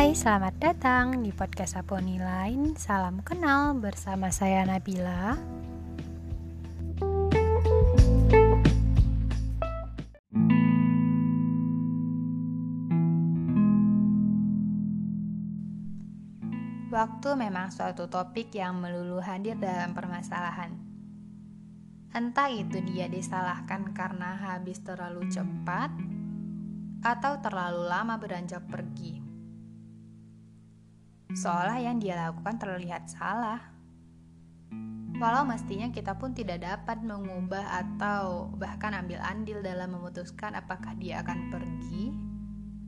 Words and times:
Hai, 0.00 0.16
selamat 0.16 0.56
datang 0.56 1.20
di 1.20 1.28
podcast 1.28 1.76
Aponi 1.76 2.16
Lain. 2.16 2.72
Salam 2.72 3.20
kenal 3.20 3.76
bersama 3.76 4.32
saya 4.32 4.64
Nabila. 4.64 5.36
Waktu 16.88 17.28
memang 17.36 17.68
suatu 17.68 18.08
topik 18.08 18.56
yang 18.56 18.80
melulu 18.80 19.20
hadir 19.20 19.60
dalam 19.60 19.92
permasalahan. 19.92 20.80
Entah 22.16 22.48
itu 22.48 22.80
dia 22.88 23.04
disalahkan 23.04 23.92
karena 23.92 24.32
habis 24.48 24.80
terlalu 24.80 25.28
cepat 25.28 25.92
atau 27.04 27.36
terlalu 27.44 27.84
lama 27.84 28.16
beranjak 28.16 28.64
pergi 28.64 29.19
seolah 31.34 31.78
yang 31.78 32.02
dia 32.02 32.18
lakukan 32.18 32.58
terlihat 32.58 33.06
salah. 33.06 33.62
Walau 35.20 35.44
mestinya 35.44 35.92
kita 35.92 36.16
pun 36.16 36.32
tidak 36.32 36.64
dapat 36.64 37.04
mengubah 37.04 37.84
atau 37.84 38.48
bahkan 38.56 38.96
ambil 38.96 39.20
andil 39.20 39.60
dalam 39.60 39.92
memutuskan 39.92 40.56
apakah 40.56 40.96
dia 40.96 41.20
akan 41.20 41.52
pergi 41.52 42.16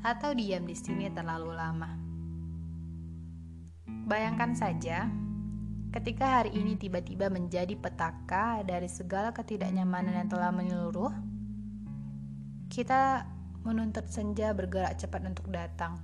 atau 0.00 0.32
diam 0.32 0.64
di 0.64 0.72
sini 0.72 1.12
terlalu 1.12 1.52
lama. 1.52 1.90
Bayangkan 4.08 4.56
saja, 4.56 5.04
ketika 5.92 6.40
hari 6.40 6.56
ini 6.56 6.80
tiba-tiba 6.80 7.28
menjadi 7.28 7.76
petaka 7.76 8.64
dari 8.64 8.88
segala 8.88 9.36
ketidaknyamanan 9.36 10.24
yang 10.24 10.28
telah 10.32 10.48
menyeluruh, 10.48 11.12
kita 12.72 13.28
menuntut 13.68 14.08
senja 14.08 14.56
bergerak 14.56 14.96
cepat 14.96 15.28
untuk 15.28 15.48
datang 15.52 16.00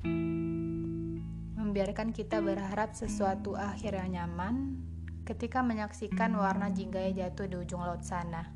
membiarkan 1.70 2.10
kita 2.10 2.42
berharap 2.42 2.98
sesuatu 2.98 3.54
akhir 3.54 3.94
yang 3.94 4.10
nyaman 4.18 4.82
ketika 5.22 5.62
menyaksikan 5.62 6.34
warna 6.34 6.66
jingga 6.74 6.98
jatuh 7.14 7.46
di 7.46 7.62
ujung 7.62 7.86
laut 7.86 8.02
sana. 8.02 8.50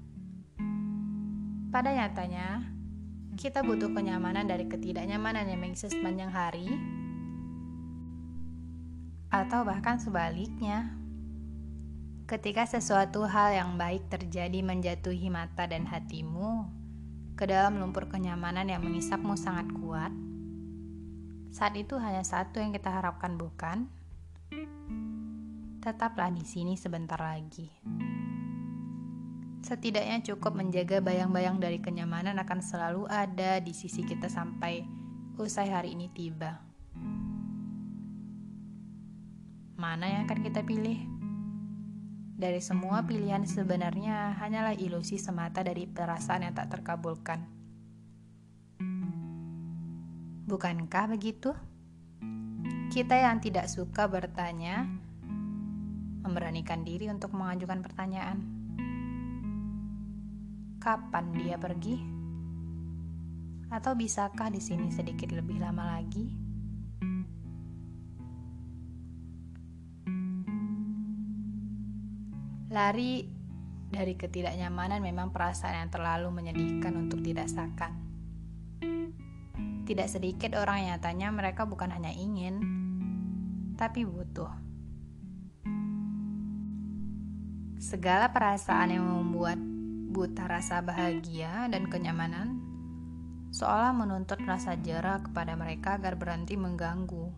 Pada 1.71 1.95
nyatanya, 1.95 2.67
kita 3.39 3.63
butuh 3.63 3.95
kenyamanan 3.95 4.51
dari 4.51 4.67
ketidaknyamanan 4.67 5.47
yang 5.47 5.63
mengisi 5.63 5.87
sepanjang 5.87 6.35
hari, 6.35 6.67
atau 9.31 9.63
bahkan 9.63 10.03
sebaliknya. 10.03 10.91
Ketika 12.27 12.67
sesuatu 12.67 13.31
hal 13.31 13.55
yang 13.55 13.71
baik 13.79 14.11
terjadi 14.11 14.59
menjatuhi 14.59 15.31
mata 15.31 15.71
dan 15.71 15.87
hatimu 15.87 16.67
ke 17.39 17.47
dalam 17.47 17.79
lumpur 17.79 18.11
kenyamanan 18.11 18.67
yang 18.67 18.83
mengisapmu 18.83 19.39
sangat 19.39 19.71
kuat, 19.79 20.11
saat 21.55 21.79
itu 21.79 21.95
hanya 22.03 22.27
satu 22.27 22.59
yang 22.59 22.75
kita 22.75 22.91
harapkan, 22.91 23.39
bukan? 23.39 23.87
Tetaplah 25.79 26.35
di 26.35 26.43
sini 26.43 26.75
sebentar 26.75 27.15
lagi. 27.15 27.71
Setidaknya 29.63 30.19
cukup 30.27 30.59
menjaga 30.59 30.99
bayang-bayang 30.99 31.63
dari 31.63 31.79
kenyamanan 31.79 32.43
akan 32.43 32.59
selalu 32.59 33.07
ada 33.07 33.63
di 33.63 33.71
sisi 33.71 34.03
kita 34.03 34.27
sampai 34.27 34.83
usai 35.39 35.71
hari 35.71 35.95
ini 35.95 36.11
tiba. 36.11 36.59
Mana 39.79 40.11
yang 40.11 40.27
akan 40.27 40.43
kita 40.43 40.67
pilih? 40.67 41.07
Dari 42.35 42.59
semua 42.59 43.07
pilihan 43.07 43.47
sebenarnya 43.47 44.35
hanyalah 44.43 44.75
ilusi 44.75 45.23
semata 45.23 45.63
dari 45.63 45.87
perasaan 45.87 46.51
yang 46.51 46.55
tak 46.59 46.75
terkabulkan. 46.75 47.54
Bukankah 50.55 51.11
begitu? 51.11 51.51
Kita 52.87 53.19
yang 53.19 53.43
tidak 53.43 53.67
suka 53.67 54.07
bertanya, 54.07 54.87
memberanikan 56.23 56.87
diri 56.87 57.11
untuk 57.11 57.35
mengajukan 57.35 57.83
pertanyaan. 57.83 58.39
Kapan 60.79 61.35
dia 61.35 61.59
pergi? 61.59 61.99
Atau 63.67 63.99
bisakah 63.99 64.47
di 64.55 64.63
sini 64.63 64.95
sedikit 64.95 65.35
lebih 65.35 65.59
lama 65.59 65.99
lagi? 65.99 66.23
Lari 72.71 73.27
dari 73.91 74.15
ketidaknyamanan 74.15 75.03
memang 75.03 75.35
perasaan 75.35 75.83
yang 75.83 75.91
terlalu 75.91 76.31
menyedihkan 76.31 76.95
untuk 76.95 77.19
dirasakan. 77.27 78.04
Tidak 79.85 80.09
sedikit 80.09 80.57
orang 80.57 80.89
yang 80.89 80.99
tanya 81.05 81.29
mereka 81.29 81.69
bukan 81.69 81.93
hanya 81.93 82.09
ingin, 82.09 82.57
tapi 83.77 84.09
butuh. 84.09 84.49
Segala 87.77 88.33
perasaan 88.33 88.97
yang 88.97 89.05
membuat 89.05 89.61
buta 90.09 90.49
rasa 90.49 90.81
bahagia 90.81 91.69
dan 91.69 91.85
kenyamanan 91.93 92.65
seolah 93.53 93.93
menuntut 93.93 94.41
rasa 94.49 94.75
jerah 94.81 95.21
kepada 95.21 95.53
mereka 95.53 96.01
agar 96.01 96.17
berhenti 96.17 96.57
mengganggu. 96.57 97.29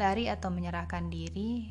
Lari 0.00 0.32
atau 0.32 0.48
menyerahkan 0.48 1.12
diri, 1.12 1.68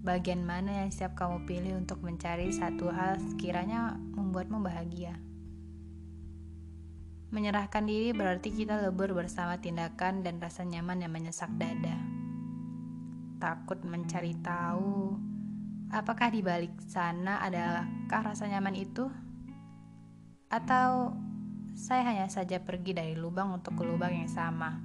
bagian 0.00 0.42
mana 0.48 0.80
yang 0.80 0.90
siap 0.90 1.12
kamu 1.12 1.44
pilih 1.44 1.76
untuk 1.76 2.00
mencari 2.00 2.48
satu 2.50 2.88
hal 2.88 3.20
sekiranya 3.20 4.00
membuatmu 4.16 4.64
bahagia? 4.64 5.12
Menyerahkan 7.30 7.86
diri 7.86 8.10
berarti 8.10 8.50
kita 8.50 8.82
lebur 8.82 9.14
bersama 9.14 9.54
tindakan 9.62 10.26
dan 10.26 10.42
rasa 10.42 10.66
nyaman 10.66 11.06
yang 11.06 11.14
menyesak 11.14 11.50
dada. 11.54 11.94
Takut 13.38 13.78
mencari 13.86 14.34
tahu 14.42 15.14
apakah 15.94 16.30
di 16.30 16.42
balik 16.42 16.74
sana 16.86 17.42
adalahkah 17.42 18.34
rasa 18.34 18.50
nyaman 18.50 18.74
itu? 18.74 19.06
Atau 20.50 21.14
saya 21.78 22.02
hanya 22.10 22.26
saja 22.26 22.58
pergi 22.62 22.98
dari 22.98 23.14
lubang 23.14 23.54
untuk 23.54 23.78
ke 23.78 23.82
lubang 23.86 24.10
yang 24.10 24.30
sama? 24.30 24.82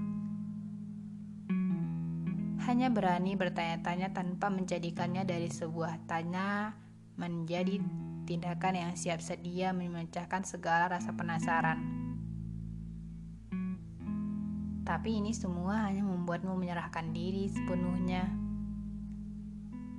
Hanya 2.66 2.94
berani 2.94 3.38
bertanya-tanya 3.38 4.13
tanpa 4.13 4.53
menjadikannya 4.53 5.25
dari 5.25 5.50
sebuah 5.50 6.06
tanya 6.09 6.73
menjadi 7.17 7.77
tindakan 8.25 8.73
yang 8.77 8.94
siap 8.94 9.22
sedia 9.22 9.73
memecahkan 9.73 10.45
segala 10.45 10.89
rasa 10.89 11.13
penasaran. 11.13 12.05
Tapi 14.85 15.18
ini 15.18 15.34
semua 15.34 15.90
hanya 15.90 16.06
membuatmu 16.06 16.53
menyerahkan 16.62 17.09
diri 17.09 17.50
sepenuhnya 17.50 18.29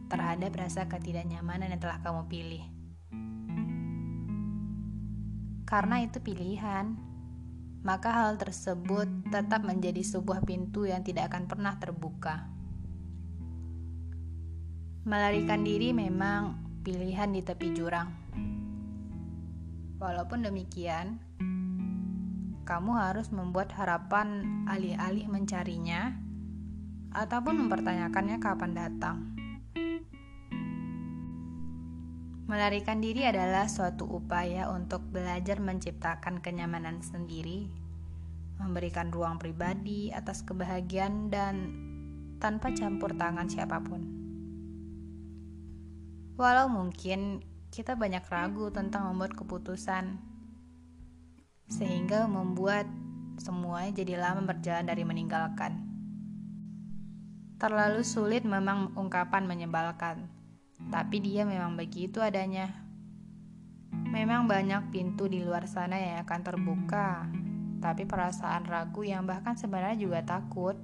terhadap 0.07 0.55
rasa 0.55 0.87
ketidaknyamanan 0.87 1.75
yang 1.75 1.83
telah 1.83 1.99
kamu 1.99 2.23
pilih. 2.31 2.65
Karena 5.67 6.07
itu 6.07 6.23
pilihan, 6.23 6.95
maka 7.83 8.15
hal 8.15 8.39
tersebut 8.39 9.27
tetap 9.35 9.67
menjadi 9.67 10.07
sebuah 10.07 10.47
pintu 10.47 10.87
yang 10.87 11.03
tidak 11.03 11.35
akan 11.35 11.51
pernah 11.51 11.75
terbuka. 11.83 12.47
Melarikan 15.03 15.67
diri 15.67 15.91
memang 15.91 16.63
pilihan 16.87 17.35
di 17.35 17.43
tepi 17.43 17.75
jurang. 17.75 18.11
Walaupun 19.99 20.47
demikian, 20.47 21.19
kamu 22.67 22.99
harus 22.99 23.31
membuat 23.31 23.71
harapan 23.79 24.43
alih-alih 24.67 25.31
mencarinya 25.31 26.19
ataupun 27.15 27.63
mempertanyakannya 27.63 28.43
kapan 28.43 28.73
datang. 28.75 29.17
Melarikan 32.47 32.99
diri 32.99 33.27
adalah 33.27 33.71
suatu 33.71 34.07
upaya 34.07 34.71
untuk 34.71 35.03
belajar 35.15 35.63
menciptakan 35.63 36.43
kenyamanan 36.43 37.03
sendiri, 37.03 37.71
memberikan 38.59 39.15
ruang 39.15 39.39
pribadi 39.39 40.11
atas 40.11 40.43
kebahagiaan 40.43 41.31
dan 41.31 41.55
tanpa 42.43 42.75
campur 42.75 43.15
tangan 43.15 43.47
siapa 43.51 43.83
pun. 43.83 44.03
Walau 46.39 46.71
mungkin 46.71 47.43
kita 47.75 47.99
banyak 47.99 48.23
ragu 48.31 48.71
tentang 48.71 49.11
membuat 49.11 49.35
keputusan, 49.35 50.36
sehingga 51.67 52.31
membuat 52.31 52.87
semuanya 53.37 54.03
jadi 54.03 54.15
lama 54.19 54.47
berjalan 54.47 54.87
dari 54.87 55.03
meninggalkan. 55.03 55.83
Terlalu 57.57 58.05
sulit 58.05 58.45
memang 58.45 58.93
ungkapan 58.95 59.49
menyebalkan, 59.49 60.29
tapi 60.93 61.19
dia 61.25 61.43
memang 61.43 61.75
begitu 61.75 62.21
adanya. 62.21 62.85
Memang 64.13 64.47
banyak 64.47 64.93
pintu 64.93 65.27
di 65.27 65.43
luar 65.43 65.65
sana 65.67 65.97
yang 65.99 66.23
akan 66.23 66.41
terbuka, 66.45 67.27
tapi 67.81 68.05
perasaan 68.05 68.69
ragu 68.69 69.03
yang 69.03 69.25
bahkan 69.25 69.57
sebenarnya 69.57 69.99
juga 69.99 70.21
takut 70.25 70.77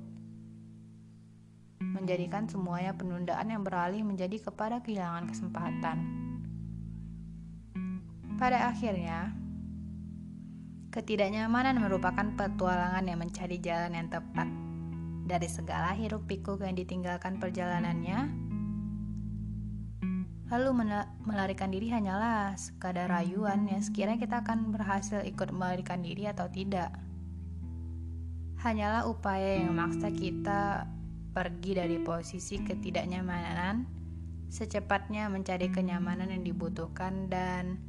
menjadikan 1.82 2.48
semuanya 2.48 2.96
penundaan 2.96 3.52
yang 3.52 3.60
beralih 3.60 4.00
menjadi 4.00 4.40
kepada 4.40 4.80
kehilangan 4.80 5.28
kesempatan. 5.28 5.98
Pada 8.40 8.72
akhirnya, 8.72 9.41
Ketidaknyamanan 10.92 11.80
merupakan 11.80 12.36
petualangan 12.36 13.08
yang 13.08 13.16
mencari 13.16 13.56
jalan 13.64 13.96
yang 13.96 14.12
tepat. 14.12 14.44
dari 15.22 15.46
segala 15.46 15.94
hiruk 15.94 16.26
pikuk 16.26 16.60
yang 16.60 16.74
ditinggalkan 16.74 17.38
perjalanannya, 17.38 18.26
lalu 20.52 20.70
melarikan 21.24 21.72
diri 21.72 21.88
hanyalah 21.88 22.52
sekadar 22.58 23.08
rayuan 23.08 23.64
yang 23.64 23.80
sekiranya 23.80 24.20
kita 24.20 24.44
akan 24.44 24.74
berhasil 24.74 25.24
ikut 25.24 25.48
melarikan 25.54 26.04
diri 26.04 26.28
atau 26.28 26.50
tidak. 26.52 26.92
Hanyalah 28.60 29.08
upaya 29.08 29.62
yang 29.62 29.72
memaksa 29.72 30.12
kita 30.12 30.84
pergi 31.32 31.80
dari 31.80 31.96
posisi 32.02 32.60
ketidaknyamanan, 32.60 33.88
secepatnya 34.52 35.32
mencari 35.32 35.72
kenyamanan 35.72 36.28
yang 36.28 36.44
dibutuhkan 36.44 37.32
dan 37.32 37.80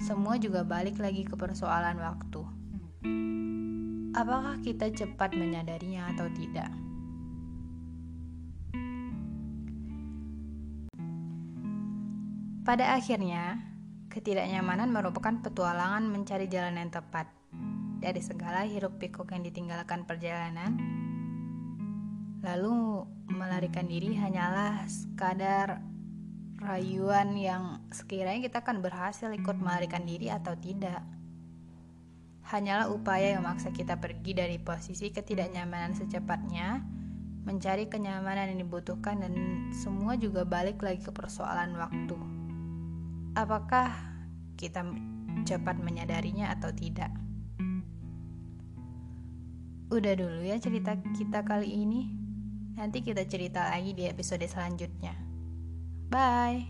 semua 0.00 0.36
juga 0.36 0.62
balik 0.62 1.00
lagi 1.00 1.24
ke 1.24 1.34
persoalan 1.36 1.96
waktu. 2.00 2.42
Apakah 4.16 4.60
kita 4.64 4.88
cepat 4.92 5.36
menyadarinya 5.36 6.12
atau 6.16 6.28
tidak? 6.32 6.72
Pada 12.66 12.98
akhirnya, 12.98 13.62
ketidaknyamanan 14.10 14.90
merupakan 14.90 15.38
petualangan 15.38 16.02
mencari 16.08 16.48
jalan 16.48 16.80
yang 16.80 16.90
tepat. 16.90 17.30
Dari 17.96 18.20
segala 18.20 18.66
hiruk 18.68 18.98
pikuk 19.00 19.30
yang 19.32 19.46
ditinggalkan 19.46 20.04
perjalanan, 20.04 20.76
Lalu 22.46 23.02
melarikan 23.34 23.90
diri 23.90 24.14
hanyalah 24.14 24.86
sekadar 24.86 25.82
rayuan 26.66 27.38
yang 27.38 27.78
sekiranya 27.94 28.42
kita 28.50 28.58
akan 28.66 28.82
berhasil 28.82 29.30
ikut 29.30 29.56
melarikan 29.62 30.02
diri 30.02 30.28
atau 30.34 30.58
tidak. 30.58 30.98
Hanyalah 32.50 32.90
upaya 32.90 33.38
yang 33.38 33.46
memaksa 33.46 33.70
kita 33.70 33.98
pergi 33.98 34.34
dari 34.34 34.58
posisi 34.58 35.10
ketidaknyamanan 35.14 35.94
secepatnya, 35.94 36.82
mencari 37.46 37.86
kenyamanan 37.86 38.54
yang 38.54 38.66
dibutuhkan 38.66 39.22
dan 39.22 39.34
semua 39.70 40.18
juga 40.18 40.42
balik 40.42 40.82
lagi 40.82 41.02
ke 41.02 41.14
persoalan 41.14 41.74
waktu. 41.78 42.18
Apakah 43.38 43.94
kita 44.58 44.82
cepat 45.46 45.78
menyadarinya 45.78 46.54
atau 46.54 46.70
tidak? 46.74 47.10
Udah 49.86 50.14
dulu 50.18 50.42
ya 50.42 50.58
cerita 50.58 50.98
kita 51.14 51.46
kali 51.46 51.70
ini. 51.70 52.10
Nanti 52.74 53.02
kita 53.06 53.26
cerita 53.26 53.70
lagi 53.70 53.94
di 53.94 54.06
episode 54.06 54.42
selanjutnya. 54.46 55.25
Bye. 56.10 56.66